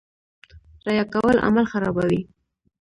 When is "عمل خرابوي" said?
1.47-2.21